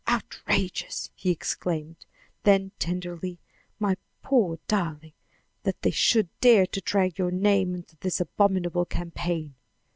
"Outrageous!" 0.09 1.11
he 1.13 1.29
exclaimed. 1.29 2.07
Then 2.41 2.71
tenderly, 2.79 3.37
"My 3.77 3.97
poor 4.23 4.57
darling! 4.67 5.13
that 5.61 5.83
they 5.83 5.91
should 5.91 6.29
dare 6.39 6.65
to 6.65 6.81
drag 6.81 7.19
your 7.19 7.29
name 7.29 7.75
into 7.75 7.95
this 7.97 8.19
abominable 8.19 8.85
campaign!" 8.85 9.53